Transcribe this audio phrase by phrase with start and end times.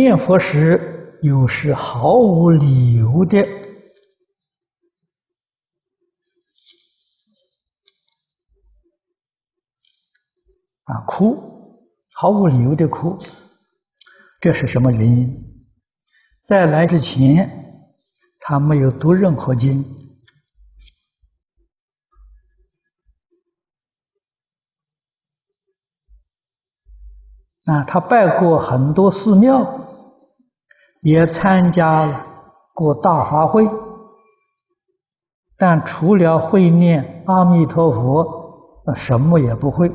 [0.00, 3.42] 念佛时有时毫无理由的
[10.84, 11.84] 啊哭，
[12.14, 13.18] 毫无理由的哭，
[14.40, 15.68] 这是什么原因？
[16.42, 17.92] 在来之前，
[18.38, 19.84] 他没有读任何经，
[27.66, 29.79] 啊，他拜过很多寺庙，
[31.00, 32.26] 也参加了
[32.74, 33.68] 过大法会，
[35.56, 39.90] 但除了会念阿弥陀佛，那什么也不会。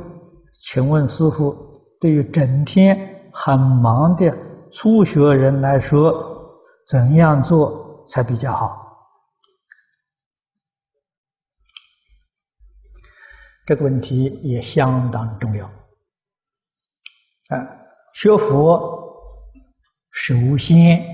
[0.53, 1.55] 请问师父，
[1.99, 4.35] 对于整天很忙的
[4.71, 8.83] 初学人来说，怎样做才比较好？
[13.65, 15.65] 这个问题也相当重要。
[15.65, 17.67] 啊，
[18.13, 19.04] 学佛
[20.27, 21.05] 首先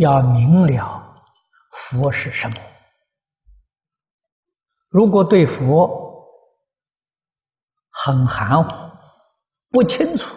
[0.00, 1.22] 要明了
[1.70, 2.56] 佛是什么。
[4.88, 6.26] 如果对佛，
[7.90, 8.98] 很含糊，
[9.70, 10.34] 不清楚，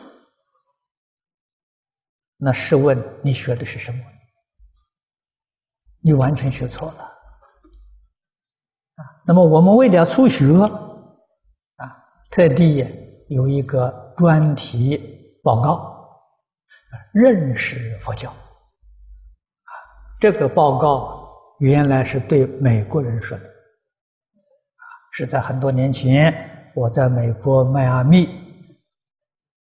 [2.37, 3.99] 那试问你学的是什么？
[6.01, 7.03] 你完全学错了
[8.93, 9.01] 啊！
[9.25, 10.53] 那么我们为了初学
[11.77, 12.85] 啊，特地
[13.27, 15.92] 有一个专题报告，
[17.13, 18.35] 认识佛教啊。
[20.19, 23.49] 这个报告原来是对美国人说的，
[25.11, 26.49] 是在很多年前。
[26.75, 28.25] 我在美国迈阿密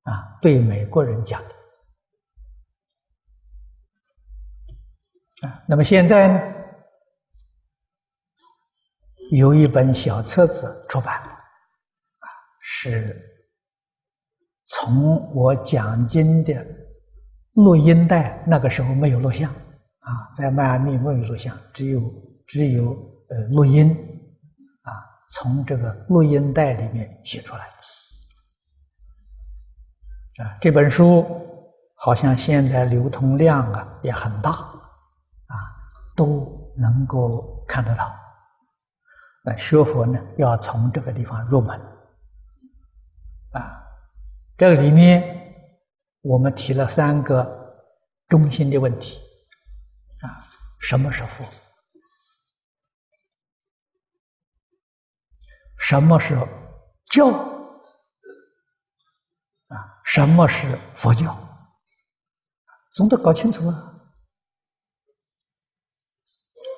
[0.03, 1.49] 啊，对美国人讲的
[5.45, 5.61] 啊。
[5.67, 6.41] 那么现在呢，
[9.31, 11.35] 有一本小册子出版啊，
[12.61, 13.21] 是
[14.67, 16.65] 从我讲经的
[17.53, 22.01] 录音带，那个时候没有录像啊，在迈阿密没有录像，只有
[22.47, 22.91] 只有
[23.29, 23.89] 呃录音
[24.83, 24.91] 啊。
[25.29, 27.61] 从这个录音带里面写出来
[30.43, 31.25] 啊，这本书
[31.95, 35.55] 好像现在流通量啊也很大啊，
[36.15, 38.11] 都能够看得到。
[39.43, 41.79] 那学佛呢，要从这个地方入门
[43.51, 43.83] 啊。
[44.57, 45.50] 这个里面
[46.21, 47.89] 我们提了三个
[48.27, 49.19] 中心的问题
[50.21, 50.47] 啊：
[50.79, 51.45] 什么是佛？
[55.77, 56.37] 什么是
[57.05, 57.27] 教
[59.67, 60.01] 啊？
[60.05, 61.35] 什么是佛教？
[62.93, 63.93] 总得搞清楚啊！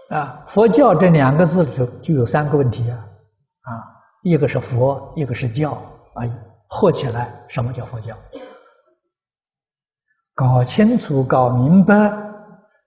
[0.10, 3.10] 啊，佛教这两个字里头就有三个问题啊！
[3.62, 3.84] 啊，
[4.22, 5.74] 一个是佛，一个是教
[6.14, 6.24] 啊，
[6.70, 8.18] 合起来什么叫佛教？
[10.34, 11.96] 搞清楚、搞明白，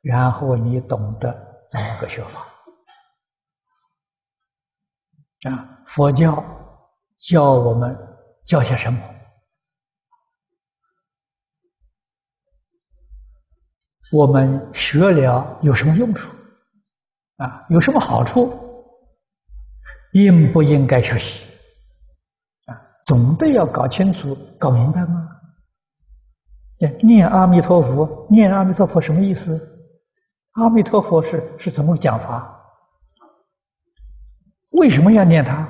[0.02, 1.32] 然后你懂得
[1.70, 2.46] 怎么个学法。
[5.48, 6.42] 啊，佛教
[7.18, 7.96] 教我们
[8.44, 9.00] 教些什么？
[14.12, 16.30] 我们学了有什么用处？
[17.36, 18.62] 啊，有什么好处？
[20.12, 21.46] 应不应该学习？
[22.66, 25.25] 啊，总得要搞清楚、搞明白吗？
[27.02, 29.60] 念阿弥陀佛，念阿弥陀佛什么意思？
[30.52, 32.52] 阿弥陀佛是是怎么讲法？
[34.70, 35.68] 为什么要念他？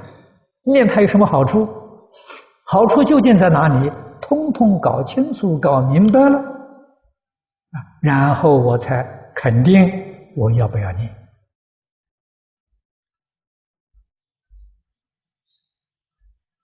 [0.63, 1.69] 念他有什么好处？
[2.65, 3.93] 好处究竟在哪里？
[4.21, 9.05] 通通搞清楚、搞明白了，啊，然后我才
[9.37, 9.89] 肯定
[10.37, 11.09] 我要不要念。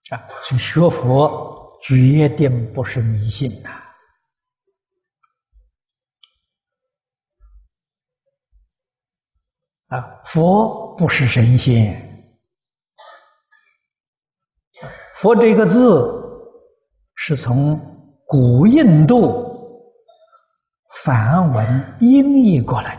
[0.09, 3.82] 啊，所以学佛决定不是迷信呐！
[10.25, 11.99] 佛不是神仙。
[15.15, 16.21] 佛这个字
[17.15, 17.79] 是从
[18.25, 19.51] 古印度
[21.03, 22.95] 梵文音译过来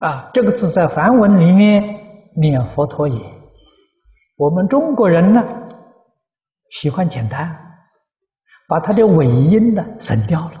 [0.00, 3.40] 的，啊，这个字在梵文里面念佛陀也。
[4.36, 5.42] 我们中国人呢，
[6.70, 7.78] 喜欢简单，
[8.66, 10.58] 把它的尾音呢省掉了，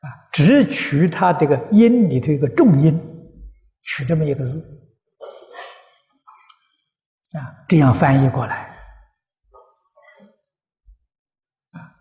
[0.00, 2.98] 啊，只取它这个音里头一个重音，
[3.82, 4.76] 取这么一个字。
[7.32, 8.76] 啊，这样翻译过来，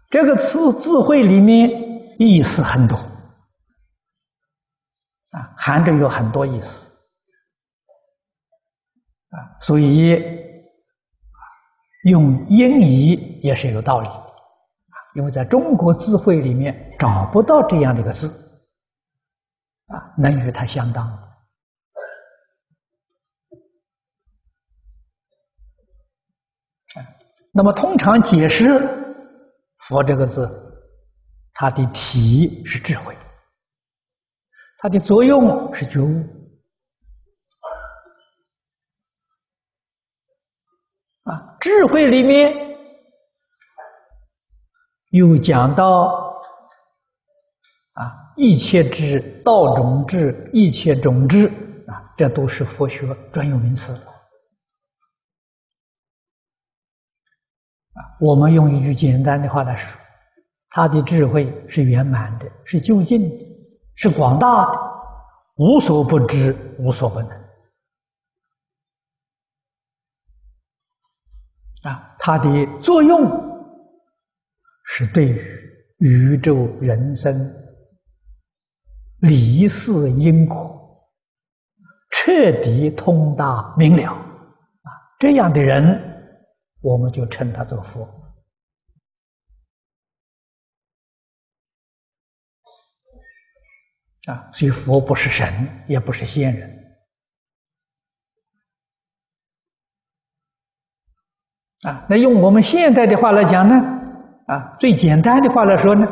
[0.10, 2.98] 这个词字汇里面意思很多，
[5.30, 6.88] 啊，含着有很多意思，
[9.30, 10.20] 啊，所以
[12.06, 14.10] 用音译也是有道理，
[15.20, 18.30] 因为在中国字汇里面找不到这样的一个字，
[19.88, 21.28] 啊，能与它相当。
[27.52, 28.66] 那么通常解释
[29.80, 30.48] “佛”这个字，
[31.52, 33.14] 它的体是智慧，
[34.78, 36.24] 它的作用是觉悟。
[41.24, 42.69] 啊，智慧里面
[45.10, 46.42] 又讲到
[47.94, 51.48] 啊，一切智、道种智、一切种智
[51.88, 53.94] 啊，这都是佛学专有名词。
[53.94, 54.06] 啊
[58.22, 60.00] 我们用一句简单的话来说，
[60.70, 63.36] 他的智慧是圆满的，是究竟的，
[63.96, 64.80] 是广大的，
[65.56, 67.30] 无所不知，无所不能。
[71.84, 73.49] 啊，它的作用
[75.06, 75.42] 是对于
[76.00, 77.56] 宇宙人生
[79.20, 81.10] 离世因果
[82.12, 86.08] 彻底通达明了啊，这样的人。
[86.82, 88.06] 我们就称他做佛
[94.28, 96.96] 啊，所以佛不是神，也不是仙人
[101.82, 102.06] 啊。
[102.10, 103.99] 那用我们现在的话来讲呢，
[104.50, 106.08] 啊，最简单的话来说呢，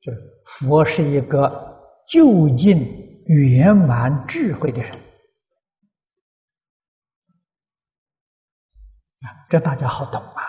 [0.00, 1.78] 就是佛是一个
[2.08, 2.78] 究竟
[3.26, 4.90] 圆满智慧的人。
[9.20, 10.42] 啊，这大家好懂啊！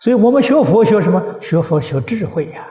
[0.00, 1.40] 所以我们学佛学什么？
[1.40, 2.68] 学佛学智慧呀，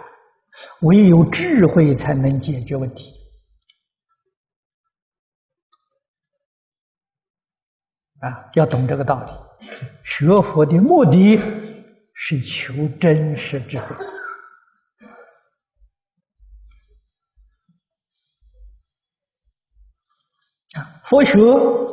[0.80, 3.14] 唯有智慧才能解决问题。
[8.22, 9.68] 啊，要懂这个道理。
[10.06, 11.38] 学佛的目的
[12.26, 13.94] 是求真实智慧。
[20.78, 21.34] 啊，佛学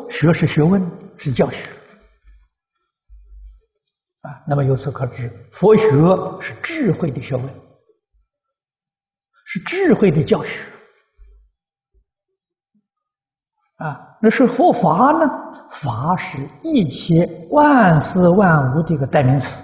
[0.09, 0.81] 学是学问，
[1.19, 1.59] 是教学。
[4.21, 5.89] 啊，那么由此可知，佛学
[6.41, 7.53] 是智慧的学问，
[9.47, 10.65] 是智慧的教学。
[13.79, 15.27] 啊，那是佛法呢？
[15.73, 19.57] 法是一切万事万物的一个代名词。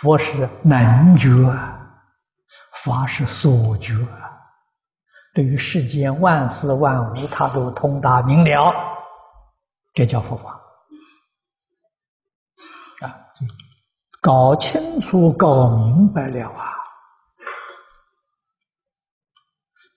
[0.00, 1.30] 佛是能觉，
[2.84, 3.94] 法是所觉。
[5.34, 8.72] 对于世间万事万物，他都通达明了。
[9.92, 10.60] 这叫佛法
[13.00, 13.14] 啊！
[14.20, 16.64] 搞清楚、搞明白了啊，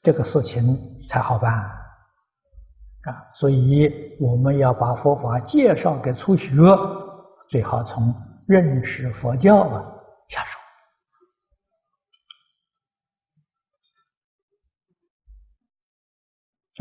[0.03, 3.29] 这个事情才好办啊！
[3.33, 6.53] 所以我们要把佛法介绍给初学，
[7.47, 8.13] 最好从
[8.47, 9.85] 认识佛教啊
[10.29, 10.57] 下手。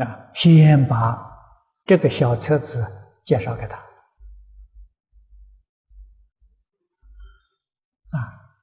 [0.03, 1.37] 啊，先把
[1.85, 2.93] 这个小册子。
[3.27, 3.77] 介绍给他。
[3.77, 3.83] 啊，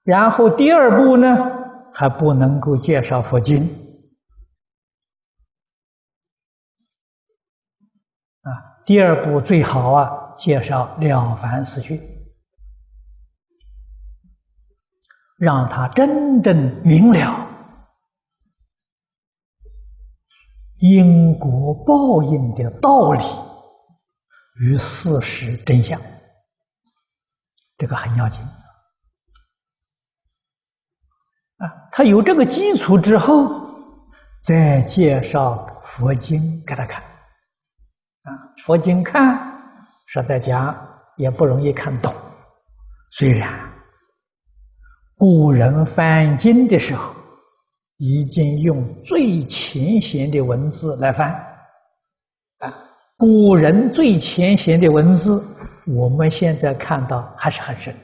[0.04, 3.62] 然后第二步呢，还不能够介绍佛经。
[8.40, 12.00] 啊，第二步最好啊，介绍《了凡四训》，
[15.36, 17.48] 让他真正明了
[20.78, 23.24] 因果报应的道理。
[24.60, 26.00] 与事实真相，
[27.76, 28.40] 这个很要紧
[31.56, 31.66] 啊！
[31.90, 33.50] 他有这个基础之后，
[34.44, 38.30] 再介绍佛经给他看啊。
[38.64, 39.60] 佛经看，
[40.06, 42.14] 实在讲也不容易看懂。
[43.10, 43.73] 虽然
[45.16, 47.14] 古人翻经的时候，
[47.96, 51.32] 已经用最浅显的文字来翻
[52.58, 52.74] 啊。
[53.16, 55.42] 古人最浅显的文字，
[55.86, 57.94] 我们现在看到还是很深，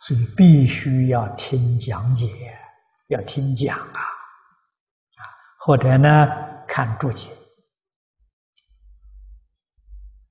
[0.00, 2.26] 所以必须要听讲解，
[3.08, 5.20] 要听讲啊，啊，
[5.60, 6.28] 或者呢
[6.66, 7.28] 看注解，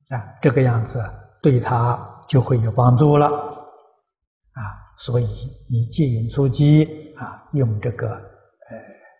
[0.09, 1.01] 啊，这个样子
[1.41, 4.60] 对他就会有帮助了，啊，
[4.98, 5.25] 所以
[5.70, 8.77] 你借运出击啊，用这个呃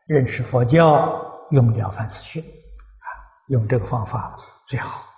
[0.08, 1.34] 认识佛教。
[1.52, 3.08] 用了凡四训啊，
[3.50, 4.36] 用这个方法
[4.66, 5.15] 最好。